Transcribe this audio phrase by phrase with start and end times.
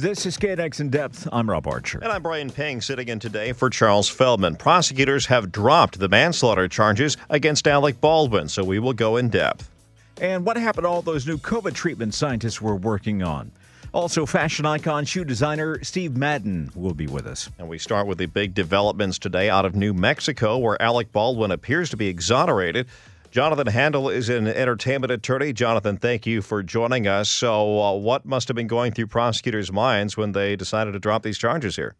[0.00, 1.28] This is KNX in depth.
[1.30, 1.98] I'm Rob Archer.
[1.98, 4.56] And I'm Brian Ping, sitting in today for Charles Feldman.
[4.56, 9.70] Prosecutors have dropped the manslaughter charges against Alec Baldwin, so we will go in depth.
[10.18, 13.52] And what happened to all those new COVID treatment scientists were working on?
[13.92, 17.50] Also, fashion icon, shoe designer Steve Madden will be with us.
[17.58, 21.50] And we start with the big developments today out of New Mexico, where Alec Baldwin
[21.50, 22.86] appears to be exonerated.
[23.30, 25.52] Jonathan Handel is an entertainment attorney.
[25.52, 27.30] Jonathan, thank you for joining us.
[27.30, 31.22] So, uh, what must have been going through prosecutors' minds when they decided to drop
[31.22, 31.94] these charges here?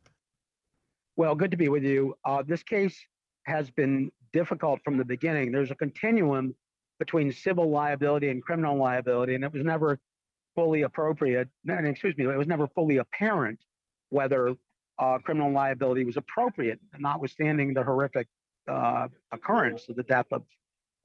[1.16, 2.16] Well, good to be with you.
[2.24, 2.98] Uh, this case
[3.44, 5.52] has been difficult from the beginning.
[5.52, 6.52] There's a continuum
[6.98, 10.00] between civil liability and criminal liability, and it was never
[10.56, 11.48] fully appropriate.
[11.68, 13.60] Excuse me, it was never fully apparent
[14.08, 14.56] whether
[14.98, 18.26] uh, criminal liability was appropriate, notwithstanding the horrific
[18.68, 20.42] uh, occurrence of the death of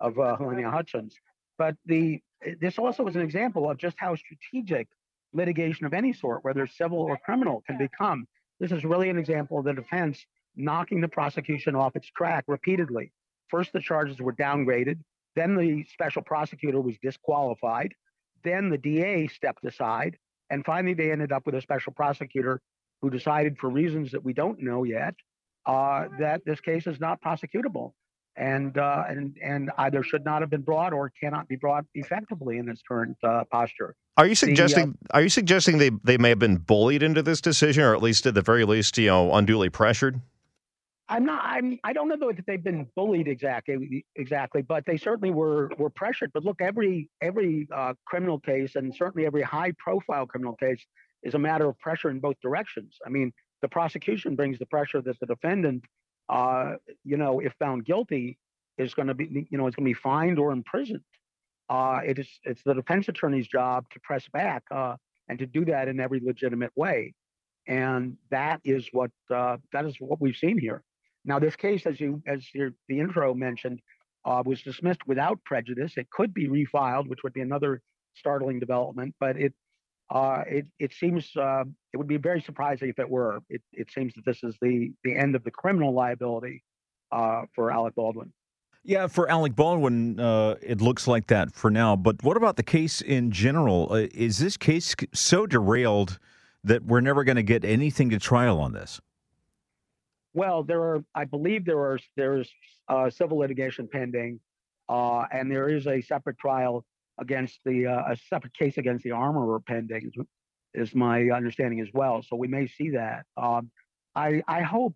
[0.05, 1.15] of uh, Halyna Hutchins.
[1.57, 2.21] But the
[2.59, 4.87] this also is an example of just how strategic
[5.33, 8.27] litigation of any sort, whether civil or criminal, can become.
[8.59, 10.23] This is really an example of the defense
[10.55, 13.11] knocking the prosecution off its track repeatedly.
[13.49, 14.99] First, the charges were downgraded.
[15.35, 17.93] Then the special prosecutor was disqualified.
[18.43, 20.17] Then the DA stepped aside.
[20.49, 22.61] And finally, they ended up with a special prosecutor
[23.01, 25.15] who decided, for reasons that we don't know yet,
[25.65, 27.91] uh, that this case is not prosecutable
[28.37, 32.57] and uh, and and either should not have been brought or cannot be brought effectively
[32.57, 33.95] in its current uh, posture.
[34.17, 34.91] Are you suggesting?
[34.91, 37.95] The, uh, are you suggesting they they may have been bullied into this decision, or
[37.95, 40.21] at least at the very least, you know, unduly pressured?
[41.07, 41.41] I'm not.
[41.43, 41.79] I'm.
[41.83, 44.05] I don't know that they've been bullied exactly.
[44.15, 46.31] Exactly, but they certainly were were pressured.
[46.33, 50.83] But look, every every uh, criminal case, and certainly every high profile criminal case,
[51.23, 52.97] is a matter of pressure in both directions.
[53.05, 55.83] I mean, the prosecution brings the pressure that the defendant
[56.29, 56.73] uh,
[57.03, 58.37] you know, if found guilty,
[58.77, 61.01] is going to be, you know, is going to be fined or imprisoned.
[61.69, 64.95] Uh, it is, it's the defense attorney's job to press back uh,
[65.29, 67.13] and to do that in every legitimate way,
[67.67, 70.83] and that is what uh, that is what we've seen here.
[71.23, 73.79] Now, this case, as you as your, the intro mentioned,
[74.25, 75.93] uh, was dismissed without prejudice.
[75.97, 77.81] It could be refiled, which would be another
[78.15, 79.53] startling development, but it
[80.09, 83.39] uh, it it seems uh, it would be very surprising if it were.
[83.49, 86.63] It it seems that this is the the end of the criminal liability
[87.11, 88.31] uh, for Alec Baldwin.
[88.83, 91.95] Yeah, for Alec Baldwin, uh, it looks like that for now.
[91.95, 93.87] But what about the case in general?
[93.91, 96.19] Uh, is this case so derailed
[96.63, 99.01] that we're never going to get anything to trial on this?
[100.35, 102.51] Well, there are, I believe there are there's
[102.87, 104.39] uh, civil litigation pending,
[104.87, 106.85] and there is a separate trial
[107.17, 110.11] against the uh, a separate case against the armorer pending
[110.73, 112.21] is my understanding as well.
[112.21, 113.25] So we may see that.
[113.37, 113.71] Um,
[114.15, 114.95] I I hope,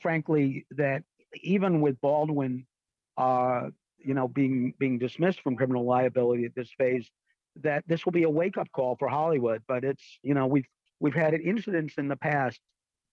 [0.00, 1.02] frankly, that
[1.42, 2.66] even with Baldwin,
[3.16, 3.68] uh,
[3.98, 7.08] you know, being being dismissed from criminal liability at this phase,
[7.62, 9.62] that this will be a wake up call for Hollywood.
[9.66, 10.66] But it's you know we've
[11.00, 12.60] we've had incidents in the past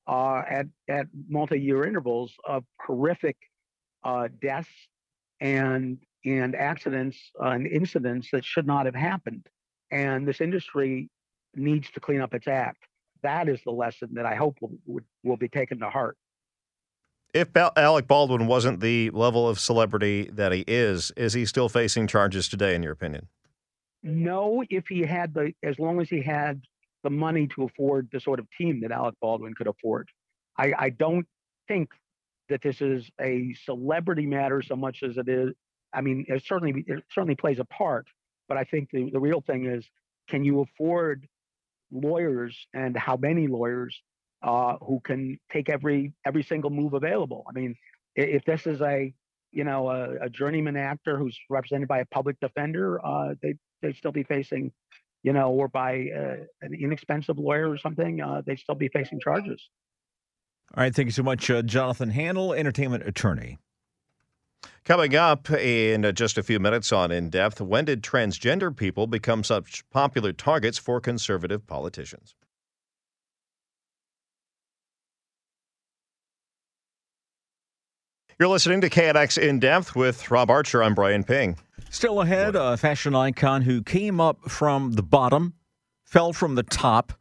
[0.08, 3.38] uh, at at multi year intervals of horrific
[4.04, 4.70] uh, deaths
[5.40, 9.48] and and accidents uh, and incidents that should not have happened.
[9.92, 11.10] And this industry
[11.56, 12.84] needs to clean up its act.
[13.22, 16.18] That is the lesson that I hope will, will, will be taken to heart.
[17.34, 22.06] If Alec Baldwin wasn't the level of celebrity that he is, is he still facing
[22.06, 23.28] charges today, in your opinion?
[24.04, 26.62] No, if he had the, as long as he had
[27.04, 30.10] the money to afford the sort of team that Alec Baldwin could afford.
[30.58, 31.28] I, I don't
[31.68, 31.90] think
[32.50, 35.54] that this is a celebrity matter so much as it is
[35.94, 38.08] I mean, it certainly it certainly plays a part,
[38.48, 39.86] but I think the, the real thing is,
[40.30, 41.28] can you afford
[41.92, 44.02] lawyers and how many lawyers
[44.42, 47.46] uh, who can take every every single move available?
[47.48, 47.76] I mean,
[48.16, 49.14] if this is a
[49.52, 53.96] you know a, a journeyman actor who's represented by a public defender, uh, they they'd
[53.96, 54.72] still be facing,
[55.22, 59.20] you know, or by uh, an inexpensive lawyer or something, uh, they'd still be facing
[59.20, 59.70] charges.
[60.76, 63.60] All right, thank you so much, uh, Jonathan Handel, entertainment attorney.
[64.86, 69.44] Coming up in just a few minutes on In Depth, when did transgender people become
[69.44, 72.36] such popular targets for conservative politicians?
[78.40, 80.84] You're listening to KNX In Depth with Rob Archer.
[80.84, 81.56] I'm Brian Ping.
[81.90, 85.54] Still ahead, a fashion icon who came up from the bottom,
[86.04, 87.14] fell from the top,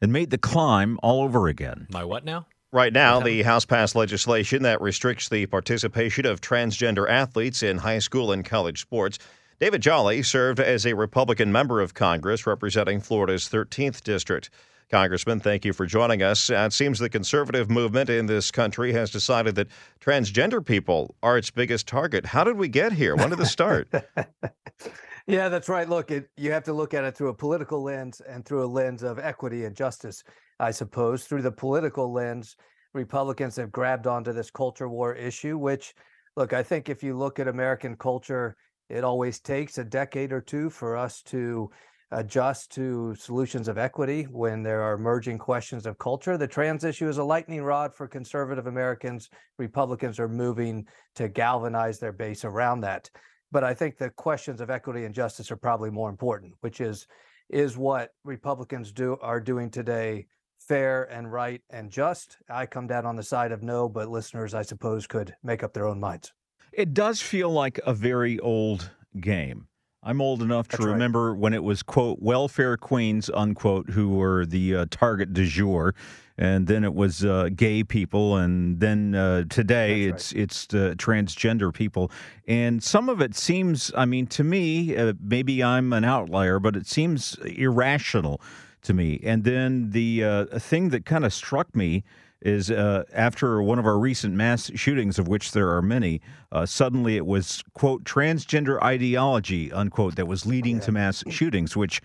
[0.00, 1.88] and made the climb all over again.
[1.90, 2.46] My what now?
[2.70, 7.98] Right now, the House passed legislation that restricts the participation of transgender athletes in high
[7.98, 9.18] school and college sports.
[9.58, 14.50] David Jolly served as a Republican member of Congress representing Florida's 13th district.
[14.90, 16.50] Congressman, thank you for joining us.
[16.50, 19.68] Uh, it seems the conservative movement in this country has decided that
[20.00, 22.26] transgender people are its biggest target.
[22.26, 23.16] How did we get here?
[23.16, 23.88] When did this start?
[25.28, 25.88] yeah, that's right.
[25.88, 28.66] Look, it, you have to look at it through a political lens and through a
[28.66, 30.24] lens of equity and justice,
[30.58, 31.24] I suppose.
[31.24, 32.56] Through the political lens,
[32.94, 35.94] Republicans have grabbed onto this culture war issue, which,
[36.36, 38.56] look, I think if you look at American culture,
[38.88, 41.70] it always takes a decade or two for us to
[42.10, 46.38] adjust to solutions of equity when there are emerging questions of culture.
[46.38, 49.28] The trans issue is a lightning rod for conservative Americans.
[49.58, 50.86] Republicans are moving
[51.16, 53.10] to galvanize their base around that.
[53.50, 57.06] But I think the questions of equity and justice are probably more important, which is
[57.48, 60.26] is what Republicans do are doing today
[60.58, 62.36] fair and right and just.
[62.50, 65.72] I come down on the side of no, but listeners, I suppose, could make up
[65.72, 66.32] their own minds.
[66.72, 69.68] It does feel like a very old game.
[70.02, 70.92] I'm old enough to That's right.
[70.92, 75.94] remember when it was quote welfare queens unquote who were the uh, target du jour,
[76.36, 80.94] and then it was uh, gay people, and then uh, today That's it's it's the
[80.96, 82.12] transgender people,
[82.46, 86.76] and some of it seems, I mean, to me, uh, maybe I'm an outlier, but
[86.76, 88.40] it seems irrational
[88.82, 89.20] to me.
[89.24, 92.04] And then the uh, thing that kind of struck me
[92.42, 96.20] is uh, after one of our recent mass shootings, of which there are many,
[96.52, 100.82] uh, suddenly it was, quote, transgender ideology, unquote, that was leading Yeah.
[100.82, 102.00] to mass shootings, which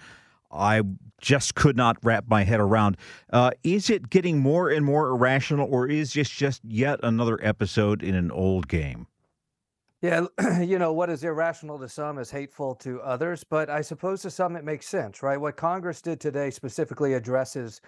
[0.51, 0.81] I
[1.19, 2.97] just could not wrap my head around.
[3.31, 8.03] Uh, is it getting more and more irrational, or is this just yet another episode
[8.03, 9.07] in an old game?
[10.01, 10.25] Yeah,
[10.62, 14.30] you know, what is irrational to some is hateful to others, but I suppose to
[14.30, 15.39] some it makes sense, right?
[15.39, 17.80] What Congress did today specifically addresses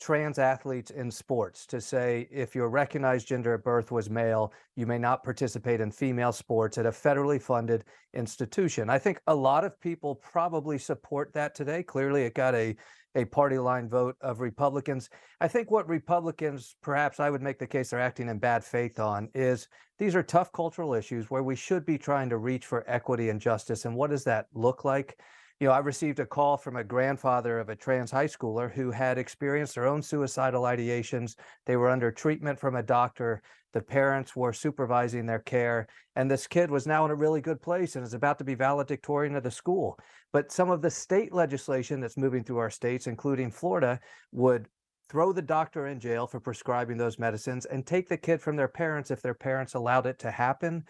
[0.00, 4.86] trans athletes in sports to say if your recognized gender at birth was male, you
[4.86, 7.84] may not participate in female sports at a federally funded
[8.14, 8.90] institution.
[8.90, 11.82] I think a lot of people probably support that today.
[11.82, 12.76] Clearly, it got a
[13.16, 15.08] a party line vote of Republicans.
[15.40, 19.00] I think what Republicans, perhaps I would make the case they're acting in bad faith
[19.00, 22.84] on, is these are tough cultural issues where we should be trying to reach for
[22.86, 23.86] equity and justice.
[23.86, 25.18] And what does that look like?
[25.58, 28.90] You know, I received a call from a grandfather of a trans high schooler who
[28.90, 31.34] had experienced their own suicidal ideations.
[31.64, 33.40] They were under treatment from a doctor.
[33.72, 35.86] The parents were supervising their care.
[36.14, 38.54] And this kid was now in a really good place and is about to be
[38.54, 39.98] valedictorian of the school.
[40.30, 43.98] But some of the state legislation that's moving through our states, including Florida,
[44.32, 44.68] would
[45.08, 48.68] throw the doctor in jail for prescribing those medicines and take the kid from their
[48.68, 50.84] parents if their parents allowed it to happen.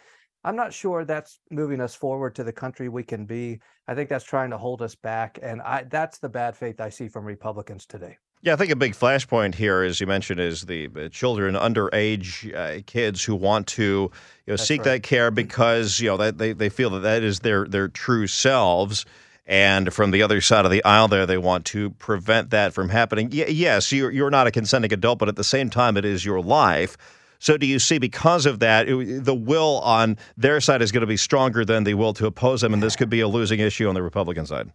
[0.47, 3.59] I'm not sure that's moving us forward to the country we can be.
[3.89, 5.41] I think that's trying to hold us back.
[5.43, 8.17] And I, that's the bad faith I see from Republicans today.
[8.43, 12.55] Yeah, I think a big flashpoint here, as you mentioned, is the uh, children, underage
[12.55, 13.83] uh, kids who want to,
[14.47, 14.85] you know, seek right.
[14.85, 18.29] that care because you know that they, they feel that that is their their true
[18.29, 19.05] selves.
[19.49, 22.89] And from the other side of the aisle, there they want to prevent that from
[22.89, 23.31] happening.
[23.33, 26.25] Y- yes, you're you're not a consenting adult, but at the same time, it is
[26.25, 26.97] your life.
[27.39, 31.03] So, do you see because of that, it- the will on their side is going
[31.03, 33.61] to be stronger than the will to oppose them, and this could be a losing
[33.61, 34.71] issue on the Republican side?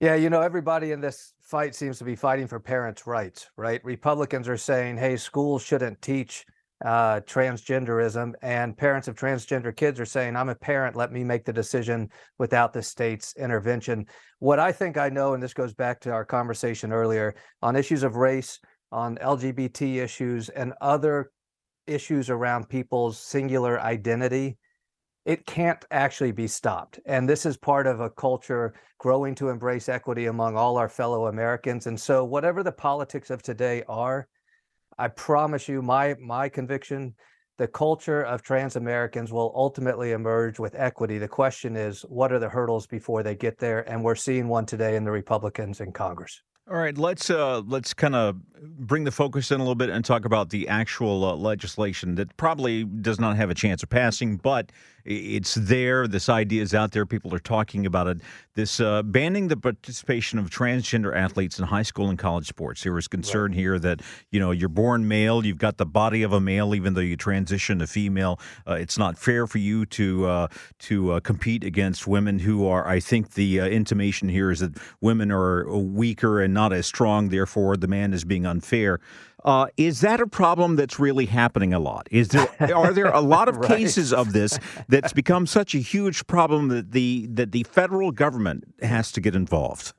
[0.00, 3.84] Yeah, you know, everybody in this fight seems to be fighting for parents' rights, right?
[3.84, 6.46] Republicans are saying, hey, schools shouldn't teach
[6.82, 11.44] uh, transgenderism, and parents of transgender kids are saying, I'm a parent, let me make
[11.44, 14.06] the decision without the state's intervention.
[14.38, 18.02] What I think I know, and this goes back to our conversation earlier on issues
[18.02, 18.58] of race,
[18.92, 21.30] on LGBT issues, and other
[21.86, 24.56] issues around people's singular identity,
[25.24, 26.98] it can't actually be stopped.
[27.06, 31.26] And this is part of a culture growing to embrace equity among all our fellow
[31.26, 31.86] Americans.
[31.86, 34.28] And so, whatever the politics of today are,
[34.98, 37.14] I promise you, my my conviction,
[37.58, 41.18] the culture of trans Americans will ultimately emerge with equity.
[41.18, 43.88] The question is, what are the hurdles before they get there?
[43.88, 46.42] And we're seeing one today in the Republicans in Congress.
[46.70, 50.04] All right, let's uh, let's kind of bring the focus in a little bit and
[50.04, 54.36] talk about the actual uh, legislation that probably does not have a chance of passing,
[54.36, 54.70] but
[55.04, 56.06] it's there.
[56.06, 57.06] This idea is out there.
[57.06, 58.20] People are talking about it.
[58.54, 62.82] This uh, banning the participation of transgender athletes in high school and college sports.
[62.82, 66.32] There was concern here that you know you're born male, you've got the body of
[66.32, 68.38] a male, even though you transition to female.
[68.66, 70.48] Uh, it's not fair for you to uh,
[70.80, 72.86] to uh, compete against women who are.
[72.86, 77.30] I think the uh, intimation here is that women are weaker and not as strong.
[77.30, 79.00] Therefore, the man is being unfair.
[79.44, 82.06] Uh, is that a problem that's really happening a lot?
[82.10, 82.48] Is there
[82.82, 83.68] are there a lot of Right.
[83.78, 88.64] cases of this that's become such a huge problem that the that the federal government
[88.82, 89.94] has to get involved?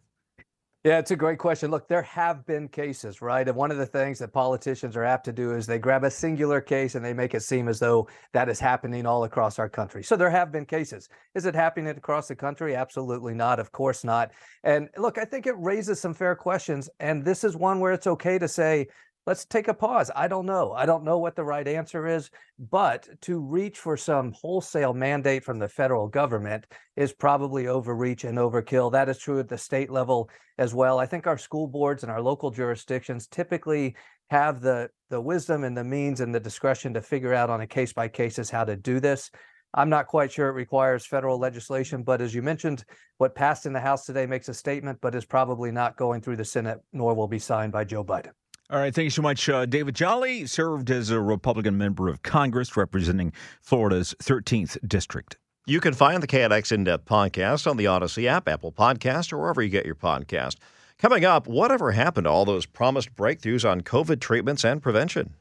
[0.83, 1.69] Yeah, it's a great question.
[1.69, 3.47] Look, there have been cases, right?
[3.47, 6.09] And one of the things that politicians are apt to do is they grab a
[6.09, 9.69] singular case and they make it seem as though that is happening all across our
[9.69, 10.03] country.
[10.03, 11.07] So there have been cases.
[11.35, 12.75] Is it happening across the country?
[12.75, 13.59] Absolutely not.
[13.59, 14.31] Of course not.
[14.63, 16.89] And look, I think it raises some fair questions.
[16.99, 18.87] And this is one where it's okay to say,
[19.27, 20.09] let's take a pause.
[20.15, 20.71] I don't know.
[20.73, 25.43] I don't know what the right answer is, but to reach for some wholesale mandate
[25.43, 28.91] from the federal government is probably overreach and overkill.
[28.91, 30.99] That is true at the state level as well.
[30.99, 33.95] I think our school boards and our local jurisdictions typically
[34.31, 37.67] have the the wisdom and the means and the discretion to figure out on a
[37.67, 39.29] case by cases how to do this.
[39.73, 42.83] I'm not quite sure it requires federal legislation, but as you mentioned,
[43.17, 46.37] what passed in the House today makes a statement, but is probably not going through
[46.37, 48.31] the Senate, nor will be signed by Joe Biden.
[48.71, 49.49] All right, thank you so much.
[49.49, 55.37] Uh, David Jolly served as a Republican member of Congress representing Florida's 13th district.
[55.67, 59.39] You can find the KNX In Depth podcast on the Audacy app, Apple Podcast, or
[59.39, 60.55] wherever you get your podcast.
[60.97, 65.33] Coming up, whatever happened to all those promised breakthroughs on COVID treatments and prevention?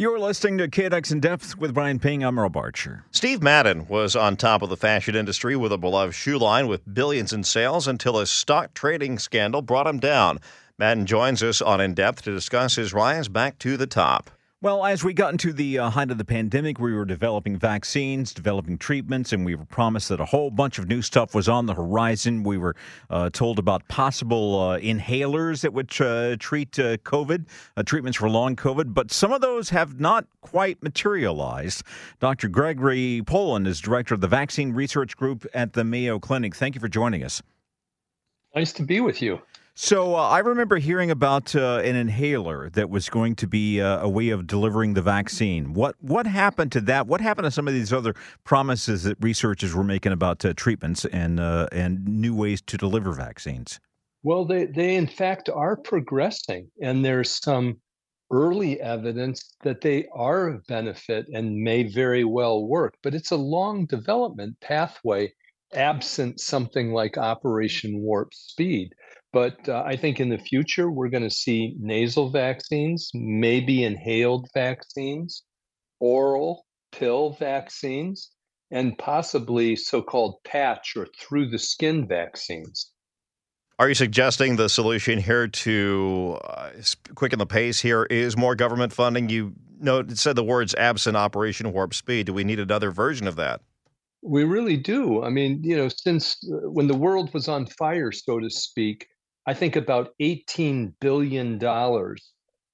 [0.00, 2.24] You're listening to KNX In Depth with Brian Ping.
[2.24, 3.04] I'm Rob Archer.
[3.10, 6.94] Steve Madden was on top of the fashion industry with a beloved shoe line with
[6.94, 10.38] billions in sales until a stock trading scandal brought him down.
[10.78, 14.30] Madden joins us on In Depth to discuss his rise back to the top.
[14.62, 18.34] Well, as we got into the uh, height of the pandemic, we were developing vaccines,
[18.34, 21.64] developing treatments, and we were promised that a whole bunch of new stuff was on
[21.64, 22.42] the horizon.
[22.42, 22.76] We were
[23.08, 27.46] uh, told about possible uh, inhalers that would uh, treat uh, COVID,
[27.78, 31.82] uh, treatments for long COVID, but some of those have not quite materialized.
[32.18, 32.48] Dr.
[32.48, 36.54] Gregory Poland is director of the Vaccine Research Group at the Mayo Clinic.
[36.54, 37.42] Thank you for joining us.
[38.54, 39.40] Nice to be with you.
[39.82, 44.00] So uh, I remember hearing about uh, an inhaler that was going to be uh,
[44.00, 45.72] a way of delivering the vaccine.
[45.72, 47.06] What what happened to that?
[47.06, 51.06] What happened to some of these other promises that researchers were making about uh, treatments
[51.06, 53.80] and uh, and new ways to deliver vaccines?
[54.22, 57.80] Well, they they in fact are progressing, and there's some
[58.30, 62.96] early evidence that they are of benefit and may very well work.
[63.02, 65.32] But it's a long development pathway,
[65.72, 68.92] absent something like Operation Warp Speed.
[69.32, 74.48] But uh, I think in the future, we're going to see nasal vaccines, maybe inhaled
[74.54, 75.44] vaccines,
[76.00, 78.30] oral pill vaccines,
[78.70, 82.90] and possibly so called patch or through the skin vaccines.
[83.78, 86.70] Are you suggesting the solution here to uh,
[87.14, 89.28] quicken the pace here is more government funding?
[89.30, 92.26] You know, it said the words absent Operation Warp Speed.
[92.26, 93.62] Do we need another version of that?
[94.22, 95.22] We really do.
[95.22, 99.06] I mean, you know, since uh, when the world was on fire, so to speak,
[99.46, 101.58] I think about $18 billion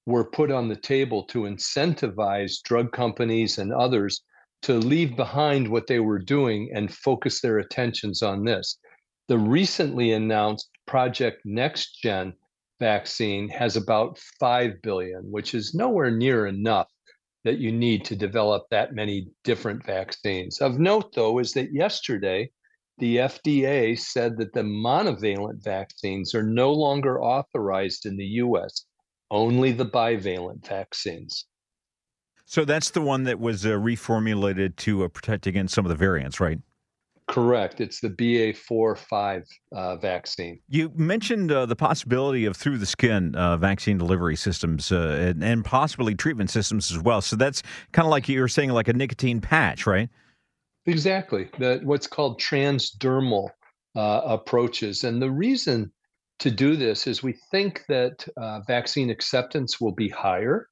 [0.05, 4.21] were put on the table to incentivize drug companies and others
[4.63, 8.77] to leave behind what they were doing and focus their attentions on this.
[9.27, 12.33] The recently announced Project Next Gen
[12.79, 16.87] vaccine has about 5 billion, which is nowhere near enough
[17.43, 20.59] that you need to develop that many different vaccines.
[20.59, 22.51] Of note, though, is that yesterday
[22.97, 28.85] the FDA said that the monovalent vaccines are no longer authorized in the US,
[29.29, 31.45] only the bivalent vaccines.
[32.45, 35.95] So that's the one that was uh, reformulated to uh, protect against some of the
[35.95, 36.59] variants, right?
[37.27, 37.81] Correct.
[37.81, 40.61] It's the BA4 5 uh, vaccine.
[40.69, 45.43] You mentioned uh, the possibility of through the skin uh, vaccine delivery systems uh, and,
[45.43, 47.19] and, possibly treatment systems as well.
[47.19, 50.09] So that's kind of like you were saying, like a nicotine patch, right?
[50.87, 51.49] Exactly.
[51.59, 53.49] The, what's called transdermal
[53.95, 55.03] uh, approaches.
[55.03, 55.91] And the reason
[56.39, 60.69] to do this is we think that uh, vaccine acceptance will be higher.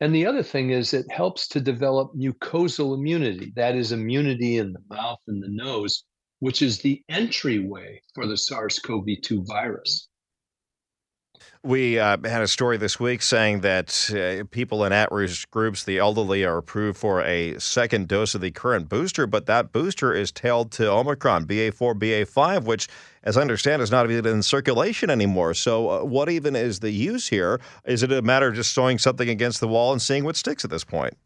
[0.00, 4.72] And the other thing is it helps to develop mucosal immunity, that is, immunity in
[4.72, 6.04] the mouth and the nose,
[6.40, 10.08] which is the entryway for the SARS CoV 2 virus.
[11.64, 15.82] We uh, had a story this week saying that uh, people in at risk groups,
[15.82, 20.12] the elderly, are approved for a second dose of the current booster, but that booster
[20.12, 22.86] is tailed to Omicron, BA4, BA5, which,
[23.22, 25.54] as I understand, is not even in circulation anymore.
[25.54, 27.62] So, uh, what even is the use here?
[27.86, 30.66] Is it a matter of just throwing something against the wall and seeing what sticks
[30.66, 31.16] at this point?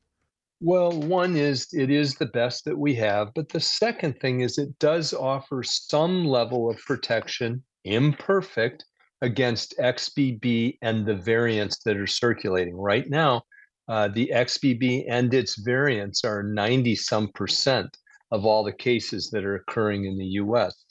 [0.61, 4.57] Well, one is it is the best that we have, but the second thing is
[4.57, 8.85] it does offer some level of protection, imperfect
[9.23, 12.77] against XBB and the variants that are circulating.
[12.77, 13.43] Right now,
[13.89, 17.97] uh, the XBB and its variants are 90 some percent
[18.31, 20.85] of all the cases that are occurring in the US.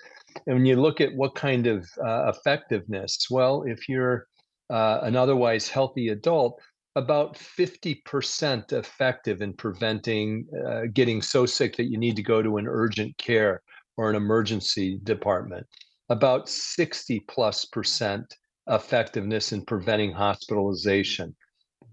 [0.46, 4.28] And when you look at what kind of uh, effectiveness, well, if you're
[4.70, 6.60] uh, an otherwise healthy adult,
[6.96, 12.58] about 50% effective in preventing uh, getting so sick that you need to go to
[12.58, 13.62] an urgent care
[13.98, 15.66] or an emergency department.
[16.10, 18.34] About 60 plus percent
[18.68, 21.36] effectiveness in preventing hospitalization.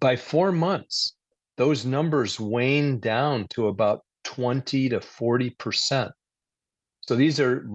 [0.00, 1.14] By four months,
[1.56, 6.12] those numbers wane down to about 20 to 40 percent.
[7.02, 7.66] So these are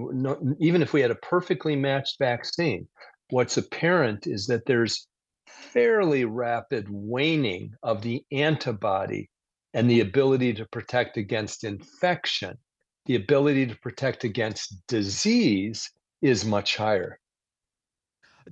[0.59, 2.87] even if we had a perfectly matched vaccine,
[3.29, 5.07] what's apparent is that there's
[5.47, 9.29] fairly rapid waning of the antibody
[9.73, 12.57] and the ability to protect against infection.
[13.05, 15.89] The ability to protect against disease
[16.21, 17.19] is much higher.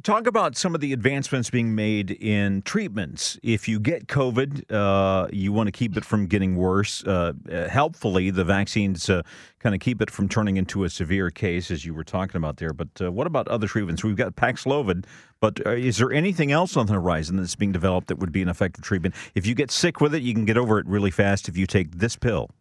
[0.04, 3.40] Talk about some of the advancements being made in treatments.
[3.42, 7.04] If you get COVID, uh, you want to keep it from getting worse.
[7.04, 7.34] Uh,
[7.70, 9.24] helpfully, the vaccines uh,
[9.60, 12.58] kind of keep it from turning into a severe case, as you were talking about
[12.58, 12.74] there.
[12.74, 14.04] But uh, what about other treatments?
[14.04, 15.06] We've got Paxlovid,
[15.40, 18.44] but uh, is there anything else on the horizon that's being developed that would be
[18.44, 19.16] an effective treatment?
[19.34, 21.66] If you get sick with it, you can get over it really fast if you
[21.66, 22.52] take this pill.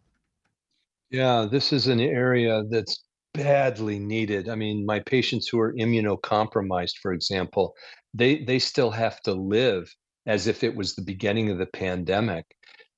[1.11, 3.03] Yeah, this is an area that's
[3.33, 4.49] badly needed.
[4.49, 7.73] I mean, my patients who are immunocompromised, for example,
[8.13, 9.93] they they still have to live
[10.25, 12.45] as if it was the beginning of the pandemic.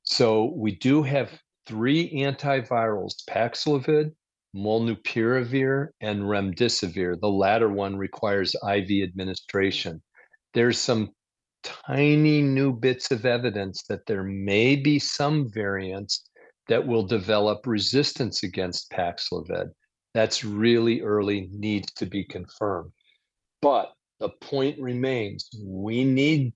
[0.04, 4.12] So we do have three antivirals: Paxlovid,
[4.56, 7.20] Molnupiravir, and Remdesivir.
[7.20, 10.02] The latter one requires IV administration.
[10.54, 11.12] There's some
[11.64, 16.30] tiny new bits of evidence that there may be some variants
[16.68, 19.70] that will develop resistance against Paxlovid.
[20.14, 22.92] That's really early, needs to be confirmed.
[23.62, 26.54] But the point remains we need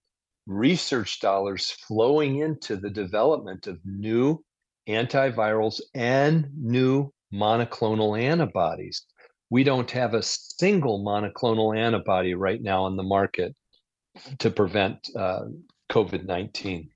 [0.48, 4.44] research dollars flowing into the development of new
[4.88, 9.06] antivirals and new monoclonal antibodies.
[9.50, 13.56] We don't have a single monoclonal antibody right now on the market
[14.40, 15.42] to prevent uh,
[15.92, 16.90] COVID 19.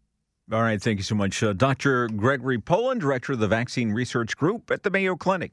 [0.51, 0.81] All right.
[0.81, 1.43] Thank you so much.
[1.43, 2.07] Uh, Dr.
[2.07, 5.51] Gregory Poland, Director of the Vaccine Research Group at the Mayo Clinic.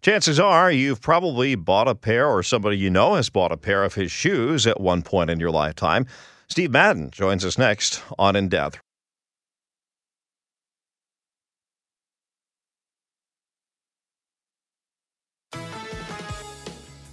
[0.00, 3.82] Chances are you've probably bought a pair or somebody you know has bought a pair
[3.82, 6.06] of his shoes at one point in your lifetime.
[6.48, 8.78] Steve Madden joins us next on In Depth.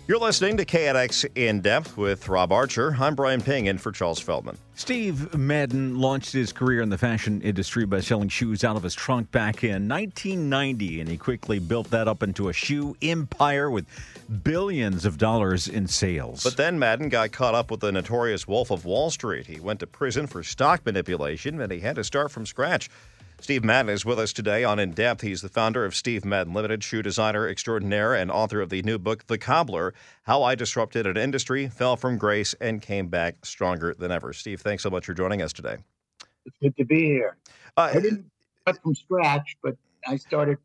[0.08, 2.96] You're listening to KNX In Depth with Rob Archer.
[3.00, 4.56] I'm Brian Ping in for Charles Feldman.
[4.76, 8.94] Steve Madden launched his career in the fashion industry by selling shoes out of his
[8.94, 13.88] trunk back in 1990, and he quickly built that up into a shoe empire with
[14.44, 16.44] billions of dollars in sales.
[16.44, 19.48] But then Madden got caught up with the notorious Wolf of Wall Street.
[19.48, 22.92] He went to prison for stock manipulation, and he had to start from scratch.
[23.42, 25.22] Steve Madden is with us today on In Depth.
[25.22, 28.98] He's the founder of Steve Madden Limited, shoe designer extraordinaire, and author of the new
[28.98, 29.94] book, The Cobbler
[30.24, 34.34] How I Disrupted an Industry, Fell from Grace, and Came Back Stronger Than Ever.
[34.34, 35.78] Steve, thanks so much for joining us today.
[36.46, 37.38] It's good to be here.
[37.78, 38.26] Uh, I didn't
[38.62, 39.76] start from scratch, but
[40.08, 40.58] I started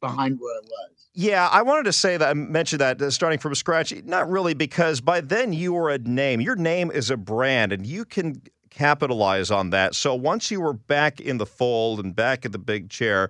[0.00, 0.90] behind where I was.
[1.14, 3.94] Yeah, I wanted to say that I mentioned that uh, starting from scratch.
[4.04, 6.40] Not really, because by then you were a name.
[6.40, 8.42] Your name is a brand, and you can
[8.80, 9.94] capitalize on that.
[9.94, 13.28] So once you were back in the fold and back in the big chair,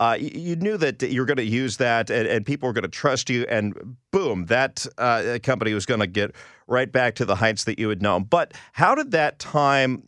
[0.00, 2.88] uh, you knew that you're going to use that and, and, people were going to
[2.88, 6.34] trust you, and boom, that uh, company was going to get
[6.66, 8.24] right back to the heights that you had known.
[8.24, 10.02] But how did that time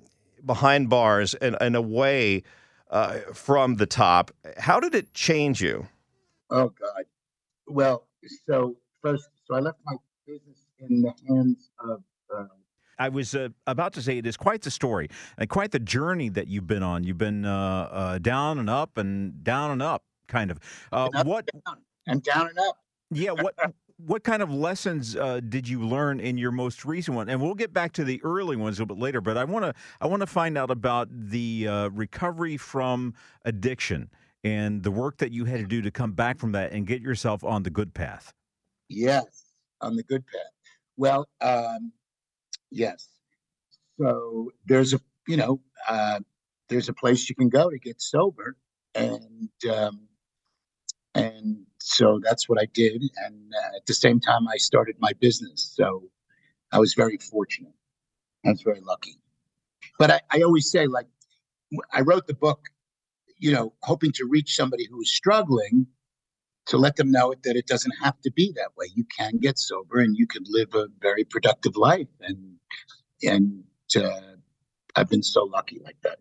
[0.44, 2.42] behind bars and, and away
[2.90, 5.86] uh, from the top, how did it change you?
[6.50, 7.04] Oh, God.
[7.66, 8.06] Well,
[8.46, 9.94] so first, so I left my
[10.26, 12.02] business in the hands of
[12.36, 12.44] uh,
[12.98, 16.28] I was uh, about to say it is quite the story and quite the journey
[16.30, 17.04] that you've been on.
[17.04, 20.58] You've been uh, uh, down and up and down and up, kind of.
[20.92, 21.76] Uh, up what and down,
[22.06, 22.78] and down and up.
[23.10, 23.32] Yeah.
[23.32, 23.54] What
[24.06, 27.28] what kind of lessons uh, did you learn in your most recent one?
[27.28, 29.20] And we'll get back to the early ones a little bit later.
[29.20, 34.10] But I want to I want to find out about the uh, recovery from addiction
[34.42, 37.00] and the work that you had to do to come back from that and get
[37.00, 38.32] yourself on the good path.
[38.88, 39.44] Yes,
[39.80, 40.42] on the good path.
[40.96, 41.92] Well, um,
[42.74, 43.08] Yes.
[44.00, 46.20] So there's a you know uh,
[46.68, 48.56] there's a place you can go to get sober,
[48.94, 50.08] and um,
[51.14, 53.02] and so that's what I did.
[53.24, 55.72] And uh, at the same time, I started my business.
[55.76, 56.02] So
[56.72, 57.74] I was very fortunate.
[58.44, 59.20] I was very lucky.
[59.98, 61.06] But I, I always say, like,
[61.92, 62.60] I wrote the book,
[63.38, 65.86] you know, hoping to reach somebody who is struggling
[66.66, 68.86] to let them know that it doesn't have to be that way.
[68.94, 72.08] You can get sober and you can live a very productive life.
[72.20, 72.56] And
[73.22, 73.64] and
[73.96, 74.20] uh,
[74.96, 76.18] I've been so lucky like that.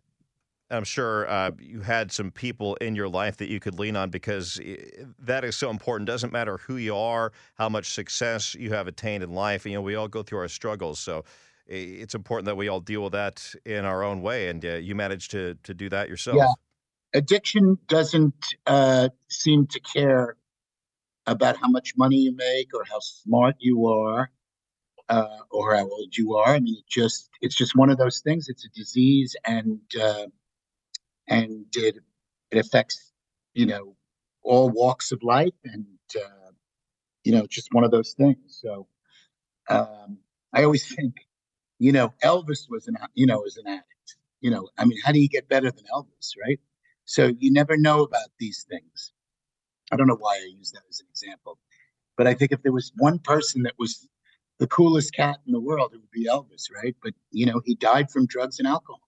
[0.69, 4.09] I'm sure uh, you had some people in your life that you could lean on
[4.09, 4.59] because
[5.19, 6.07] that is so important.
[6.07, 9.65] Doesn't matter who you are, how much success you have attained in life.
[9.65, 10.99] You know, we all go through our struggles.
[10.99, 11.25] So
[11.67, 14.49] it's important that we all deal with that in our own way.
[14.49, 16.37] And uh, you managed to to do that yourself.
[16.37, 16.51] Yeah.
[17.13, 20.37] Addiction doesn't uh, seem to care
[21.27, 24.31] about how much money you make or how smart you are
[25.09, 26.55] uh, or how old you are.
[26.55, 28.49] I mean, it just it's just one of those things.
[28.49, 30.27] It's a disease, and uh,
[31.27, 31.97] and it
[32.51, 33.11] it affects
[33.53, 33.95] you know
[34.43, 36.51] all walks of life, and uh,
[37.23, 38.59] you know just one of those things.
[38.61, 38.87] So
[39.69, 40.19] um,
[40.53, 41.15] I always think,
[41.79, 43.85] you know, Elvis was an you know was an addict.
[44.41, 46.59] You know, I mean, how do you get better than Elvis, right?
[47.05, 49.11] So you never know about these things.
[49.91, 51.59] I don't know why I use that as an example,
[52.17, 54.07] but I think if there was one person that was
[54.59, 56.95] the coolest cat in the world, it would be Elvis, right?
[57.03, 59.01] But you know, he died from drugs and alcohol.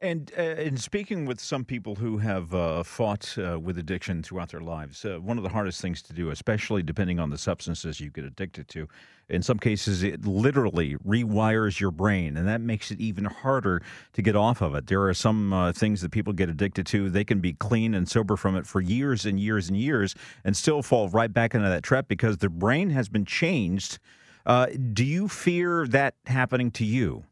[0.00, 4.50] And uh, in speaking with some people who have uh, fought uh, with addiction throughout
[4.50, 8.00] their lives, uh, one of the hardest things to do, especially depending on the substances
[8.00, 8.86] you get addicted to,
[9.30, 13.80] in some cases it literally rewires your brain, and that makes it even harder
[14.12, 14.88] to get off of it.
[14.88, 18.06] There are some uh, things that people get addicted to; they can be clean and
[18.06, 21.68] sober from it for years and years and years, and still fall right back into
[21.68, 23.98] that trap because their brain has been changed.
[24.44, 27.24] Uh, do you fear that happening to you?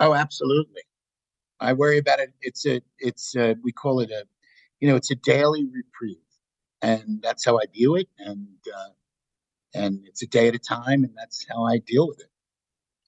[0.00, 0.82] Oh, absolutely.
[1.60, 2.32] I worry about it.
[2.40, 4.24] It's a, it's a, we call it a,
[4.80, 6.16] you know, it's a daily reprieve,
[6.80, 8.08] and that's how I view it.
[8.18, 8.90] And uh,
[9.74, 12.30] and it's a day at a time, and that's how I deal with it.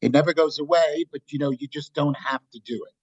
[0.02, 2.94] It never goes away, but you know, you just don't have to do it.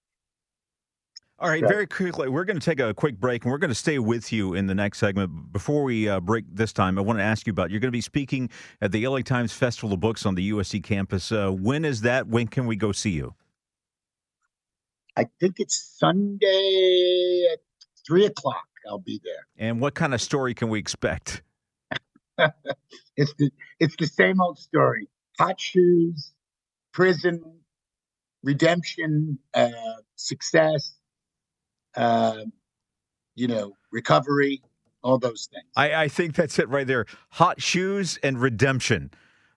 [1.40, 3.74] All right, very quickly, we're going to take a quick break and we're going to
[3.74, 5.54] stay with you in the next segment.
[5.54, 7.96] Before we uh, break this time, I want to ask you about you're going to
[7.96, 8.50] be speaking
[8.82, 11.32] at the LA Times Festival of Books on the USC campus.
[11.32, 12.28] Uh, when is that?
[12.28, 13.34] When can we go see you?
[15.16, 17.58] I think it's Sunday at
[18.06, 18.66] three o'clock.
[18.88, 19.46] I'll be there.
[19.58, 21.42] And what kind of story can we expect?
[23.16, 26.32] it's the it's the same old story: hot shoes,
[26.92, 27.42] prison,
[28.42, 29.68] redemption, uh,
[30.16, 30.94] success,
[31.96, 32.44] uh,
[33.34, 34.62] you know, recovery,
[35.02, 35.66] all those things.
[35.76, 39.10] I, I think that's it right there: hot shoes and redemption.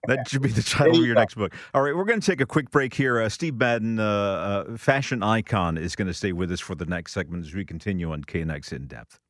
[0.06, 1.20] That should be the title of your go.
[1.20, 1.54] next book.
[1.72, 3.20] All right, we're going to take a quick break here.
[3.20, 6.86] Uh, Steve Madden, uh, uh, fashion icon, is going to stay with us for the
[6.86, 9.20] next segment as we continue on KNX In Depth.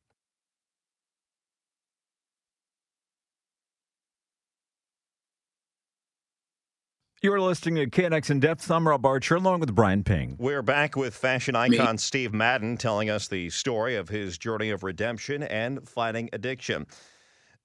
[7.21, 8.69] You're listening to KNX In Depth.
[8.69, 10.35] I'm Rob Archer along with Brian Ping.
[10.37, 11.97] We're back with fashion icon Me.
[11.97, 16.85] Steve Madden telling us the story of his journey of redemption and fighting addiction.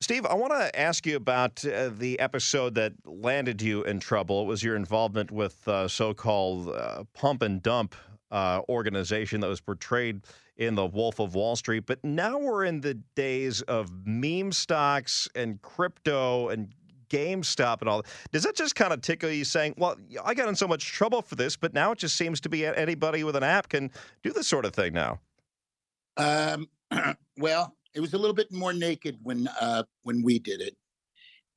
[0.03, 4.43] Steve, I want to ask you about uh, the episode that landed you in trouble.
[4.43, 7.95] It was your involvement with uh, so-called uh, pump and dump
[8.31, 10.23] uh, organization that was portrayed
[10.57, 11.85] in The Wolf of Wall Street.
[11.85, 16.73] But now we're in the days of meme stocks and crypto and
[17.11, 18.03] GameStop and all.
[18.33, 21.21] Does that just kind of tickle you, saying, "Well, I got in so much trouble
[21.21, 23.91] for this, but now it just seems to be anybody with an app can
[24.23, 25.19] do this sort of thing now"?
[26.17, 26.69] Um,
[27.37, 30.77] well, it was a little bit more naked when uh, when we did it,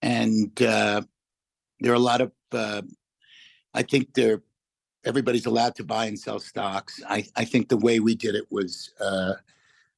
[0.02, 1.02] and uh,
[1.80, 2.32] there are a lot of.
[2.52, 2.82] Uh,
[3.74, 4.44] I think there,
[5.04, 7.02] everybody's allowed to buy and sell stocks.
[7.10, 9.34] I, I think the way we did it was uh,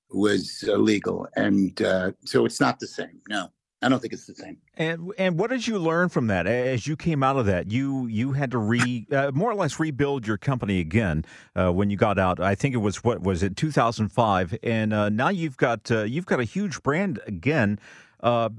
[0.09, 3.21] was illegal, and uh, so it's not the same.
[3.29, 3.49] No.
[3.81, 4.57] I don't think it's the same.
[4.75, 7.69] And and what did you learn from that as you came out of that?
[7.69, 11.89] You you had to re uh, more or less rebuild your company again uh, when
[11.89, 12.39] you got out.
[12.39, 16.25] I think it was what was it 2005, and uh, now you've got uh, you've
[16.25, 17.79] got a huge brand again.
[18.21, 18.49] Uh,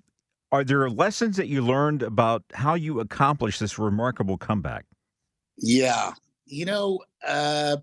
[0.52, 4.84] are there lessons that you learned about how you accomplished this remarkable comeback?
[5.56, 6.12] Yeah,
[6.44, 7.78] you know uh,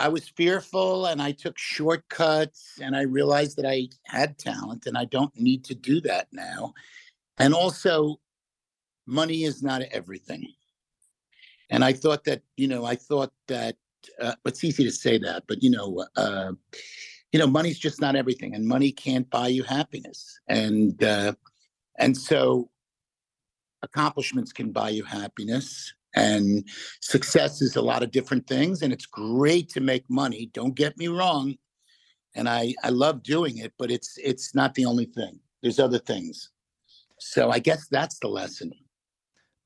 [0.00, 4.96] I was fearful and I took shortcuts and I realized that I had talent and
[4.96, 6.72] I don't need to do that now.
[7.38, 8.18] And also,
[9.06, 10.48] money is not everything.
[11.68, 13.76] And I thought that, you know, I thought that
[14.18, 16.52] uh, it's easy to say that, but you know, uh,
[17.32, 20.40] you know, money's just not everything, and money can't buy you happiness.
[20.48, 21.34] And uh,
[21.98, 22.70] and so,
[23.82, 26.66] accomplishments can buy you happiness, and
[27.00, 30.50] success is a lot of different things, and it's great to make money.
[30.52, 31.56] Don't get me wrong,
[32.34, 35.40] and I I love doing it, but it's it's not the only thing.
[35.62, 36.50] There's other things.
[37.18, 38.72] So I guess that's the lesson.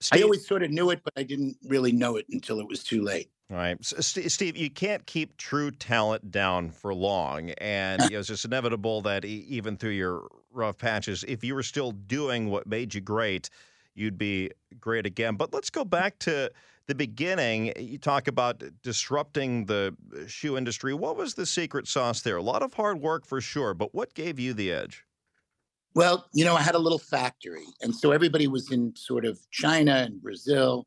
[0.00, 2.68] Steve, I always sort of knew it, but I didn't really know it until it
[2.68, 3.30] was too late.
[3.50, 8.18] All right, so, Steve, you can't keep true talent down for long, and you know,
[8.18, 12.66] it's just inevitable that even through your rough patches, if you were still doing what
[12.66, 13.50] made you great,
[13.94, 15.37] you'd be great again.
[15.37, 16.50] But let's go back to
[16.87, 17.72] the beginning.
[17.78, 20.94] You talk about disrupting the uh, shoe industry.
[20.94, 22.37] What was the secret sauce there?
[22.37, 25.04] A lot of hard work for sure, but what gave you the edge?
[25.94, 27.66] Well, you know, I had a little factory.
[27.80, 30.87] And so everybody was in sort of China and Brazil.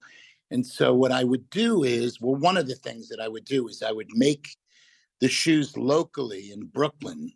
[0.51, 3.45] And so what I would do is, well, one of the things that I would
[3.45, 4.49] do is I would make
[5.19, 7.31] the shoes locally in Brooklyn.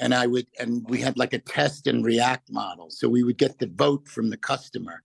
[0.00, 2.90] And I would, and we had like a test and react model.
[2.90, 5.02] So we would get the vote from the customer,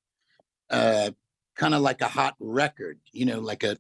[0.70, 1.12] uh,
[1.56, 3.78] kind of like a hot record, you know, like a,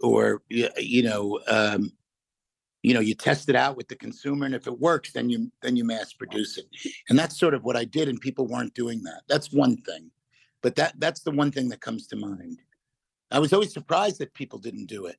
[0.00, 1.92] or, you know, um,
[2.82, 4.44] you know, you test it out with the consumer.
[4.44, 6.66] And if it works, then you, then you mass produce it.
[7.08, 8.08] And that's sort of what I did.
[8.08, 9.22] And people weren't doing that.
[9.26, 10.10] That's one thing.
[10.62, 12.58] But that, that's the one thing that comes to mind.
[13.30, 15.16] I was always surprised that people didn't do it.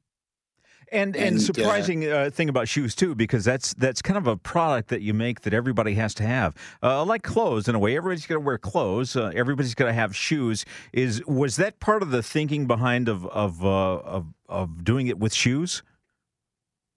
[0.92, 4.28] And and, And, uh, surprising uh, thing about shoes too, because that's that's kind of
[4.28, 7.80] a product that you make that everybody has to have, uh, like clothes in a
[7.80, 7.98] way.
[7.98, 9.16] Everybody's going to wear clothes.
[9.16, 10.66] Uh, everybody's going to have shoes.
[10.94, 15.20] Is was that part of the thinking behind of of uh, of of doing it
[15.20, 15.82] with shoes?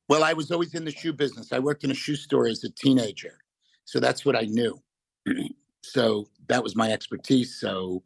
[0.08, 1.52] Well, I was always in the shoe business.
[1.52, 3.38] I worked in a shoe store as a teenager.
[3.84, 4.80] So that's what I knew.
[5.82, 7.58] so that was my expertise.
[7.60, 8.02] So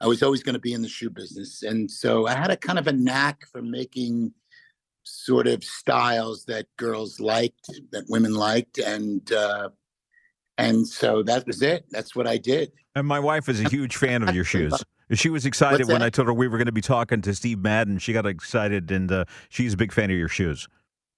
[0.00, 1.62] I was always going to be in the shoe business.
[1.62, 4.32] And so I had a kind of a knack for making
[5.04, 8.78] sort of styles that girls liked, that women liked.
[8.78, 9.70] And, uh,
[10.58, 11.86] and so that was it.
[11.90, 12.72] That's what I did.
[12.94, 14.74] And my wife is a huge fan of your shoes.
[15.12, 16.02] She was excited when?
[16.02, 17.98] I told her we were going to be talking to Steve Madden.
[17.98, 20.68] She got excited, and uh, she's a big fan of your shoes.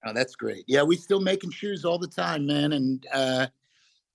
[0.05, 0.63] Oh, that's great.
[0.67, 2.73] Yeah, we're still making shoes all the time, man.
[2.73, 3.47] And, uh,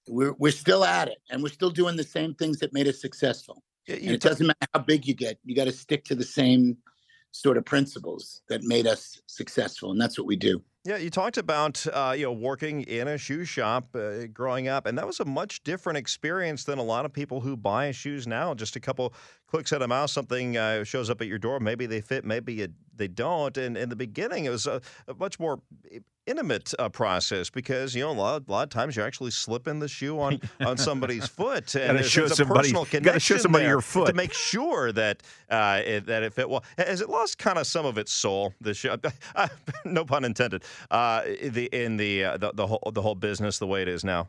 [0.09, 3.01] we're, we're still at it and we're still doing the same things that made us
[3.01, 3.63] successful.
[3.87, 6.15] You- And you it doesn't matter how big you get, you got to stick to
[6.15, 6.77] the same
[7.31, 9.91] sort of principles that made us successful.
[9.91, 10.63] And that's what we do.
[10.85, 14.87] Yeah, you talked about uh, you know working in a shoe shop uh, growing up,
[14.87, 18.27] and that was a much different experience than a lot of people who buy shoes
[18.27, 18.55] now.
[18.55, 19.13] Just a couple
[19.49, 21.61] clicks of a mouse, something uh, shows up at your door.
[21.61, 23.57] Maybe they fit, maybe it, they don't.
[23.57, 25.61] And in the beginning, it was a, a much more
[26.27, 29.79] intimate uh, process because you know a lot, a lot of times you're actually slipping
[29.79, 33.39] the shoe on on somebody's foot, and Gotta show a somebody- personal you gotta show
[33.39, 34.09] somebody your foot.
[34.09, 36.63] to make sure that uh, it, that it fit well.
[36.77, 38.53] Has it lost kind of some of its soul?
[38.61, 38.95] The shoe,
[39.87, 40.65] no pun intended.
[40.91, 44.05] Uh, the in the, uh, the the whole the whole business the way it is
[44.05, 44.29] now.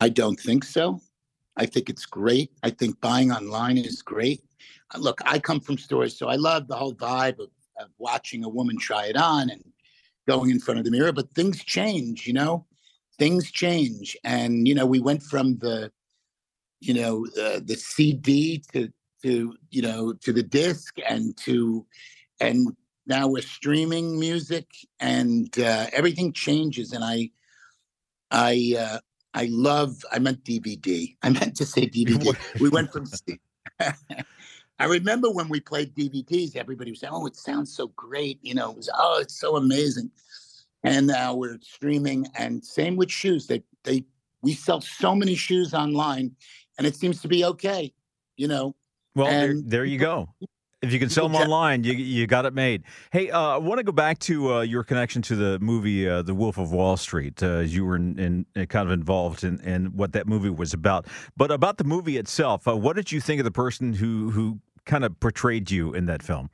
[0.00, 1.00] I don't think so.
[1.56, 2.50] I think it's great.
[2.62, 4.42] I think buying online is great.
[4.98, 8.48] Look, I come from stores, so I love the whole vibe of, of watching a
[8.48, 9.62] woman try it on and
[10.28, 11.12] going in front of the mirror.
[11.12, 12.66] But things change, you know,
[13.18, 14.16] things change.
[14.24, 15.92] And, you know, we went from the,
[16.80, 21.86] you know, uh, the CD to, to, you know, to the disc and to,
[22.40, 22.74] and
[23.06, 24.66] now we're streaming music
[24.98, 26.92] and uh, everything changes.
[26.92, 27.30] And I,
[28.30, 28.98] I, uh,
[29.32, 30.04] I love.
[30.10, 31.16] I meant DVD.
[31.22, 32.36] I meant to say DVD.
[32.60, 33.06] we went from.
[34.80, 38.54] I remember when we played DVDs, everybody was saying, "Oh, it sounds so great," you
[38.54, 38.70] know.
[38.70, 40.10] It was, "Oh, it's so amazing."
[40.82, 43.46] And now we're streaming, and same with shoes.
[43.46, 44.04] They they
[44.40, 46.34] we sell so many shoes online,
[46.78, 47.92] and it seems to be okay,
[48.38, 48.74] you know.
[49.14, 50.30] Well, there, there you go.
[50.82, 52.84] If you can sell them online, you you got it made.
[53.12, 56.22] Hey, uh, I want to go back to uh, your connection to the movie uh,
[56.22, 57.42] The Wolf of Wall Street.
[57.42, 60.72] Uh, you were in, in, uh, kind of involved in, in what that movie was
[60.72, 61.06] about.
[61.36, 64.58] But about the movie itself, uh, what did you think of the person who who
[64.84, 66.50] kind of portrayed you in that film?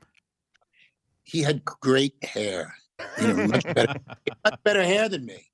[1.24, 2.74] He had great hair,
[3.20, 3.94] you know, much better,
[4.44, 5.50] much better hair than me.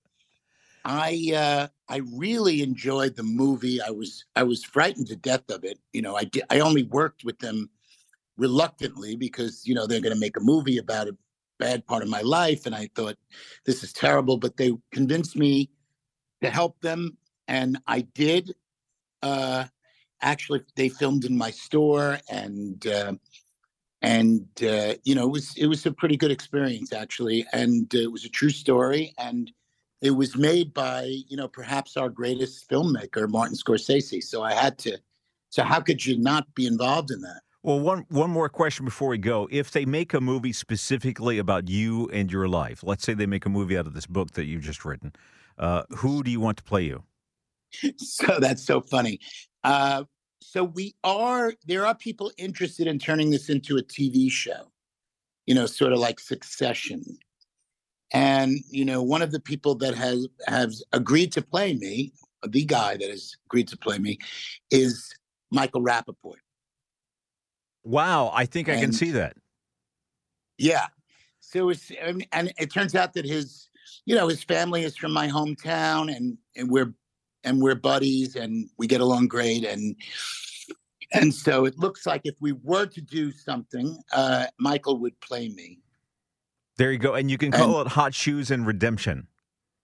[0.85, 3.81] I uh, I really enjoyed the movie.
[3.81, 5.79] I was I was frightened to death of it.
[5.93, 7.71] You know, I did, I only worked with them
[8.37, 11.17] reluctantly because you know they're going to make a movie about a
[11.59, 13.17] bad part of my life, and I thought
[13.65, 14.37] this is terrible.
[14.37, 15.71] But they convinced me
[16.43, 17.17] to help them,
[17.49, 18.53] and I did.
[19.23, 19.67] Uh,
[20.23, 23.15] actually, they filmed in my store, and uh,
[24.01, 27.99] and uh, you know it was it was a pretty good experience actually, and uh,
[27.99, 29.53] it was a true story, and
[30.01, 34.23] it was made by you know perhaps our greatest filmmaker martin scorsese.
[34.23, 34.99] So i had to
[35.53, 37.43] so how could you not be involved in that?
[37.63, 39.49] Well, one one more question before we go.
[39.53, 43.45] If they make a movie specifically about you and your life, let's say they make
[43.45, 45.13] a movie out of this book that you've just written,
[45.59, 47.05] uh, who do you want to play you?
[47.99, 49.21] so that's so funny.
[49.63, 50.05] Uh,
[50.43, 54.71] so we are there are people interested in turning this into a tv show
[55.47, 57.03] you know sort of like succession
[58.13, 62.13] and you know one of the people that has has agreed to play me
[62.49, 64.19] the guy that has agreed to play me
[64.71, 65.15] is
[65.51, 66.39] michael rapaport
[67.85, 69.37] Wow, I think I can see that.
[70.59, 70.87] Yeah.
[71.41, 73.69] So it's and, and it turns out that his,
[74.07, 76.95] you know, his family is from my hometown, and and we're
[77.45, 79.97] and we're buddies, and we get along great, and
[81.13, 85.49] and so it looks like if we were to do something, uh, Michael would play
[85.51, 85.79] me.
[86.79, 89.27] There you go, and you can call it Hot Shoes and Redemption.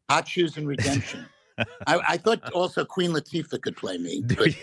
[0.08, 1.26] Hot Shoes and Redemption.
[1.86, 4.56] I, I thought also Queen Latifah could play me, but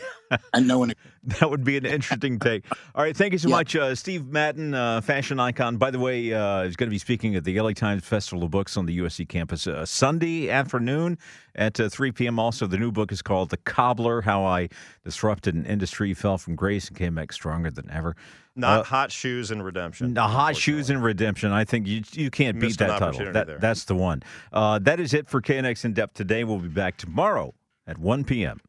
[0.54, 0.94] and no one.
[1.40, 2.66] That would be an interesting take.
[2.94, 3.56] All right, thank you so Yeah.
[3.56, 5.78] much, uh, Steve Madden, uh, fashion icon.
[5.78, 8.52] By the way, uh, is going to be speaking at the LA Times Festival of
[8.52, 11.18] Books on the USC campus uh, Sunday afternoon
[11.56, 12.38] at uh, 3 p.m.
[12.40, 14.70] Also, the new book is called "The Cobbler: How I
[15.04, 18.16] Disrupted an Industry, Fell from Grace, and Came Back Stronger Than Ever."
[18.56, 20.14] Not Uh, hot shoes and redemption.
[20.14, 21.52] The hot shoes and redemption.
[21.52, 23.32] I think you you can't Missed beat that title.
[23.34, 24.24] That, that's the one.
[24.54, 26.44] Uh, that is it for KNX in depth today.
[26.44, 27.54] We'll be back tomorrow
[27.86, 28.60] at 1 p.m.